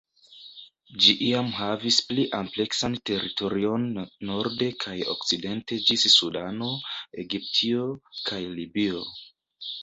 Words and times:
Ĝi 1.03 1.11
iam 1.25 1.49
havis 1.57 1.99
pli 2.11 2.23
ampleksan 2.37 2.95
teritorion 3.09 3.85
norde 4.29 4.71
kaj 4.85 4.95
okcidente 5.15 5.79
ĝis 5.91 6.07
Sudano, 6.15 6.71
Egiptio, 7.27 7.85
kaj 8.33 8.41
Libio. 8.59 9.05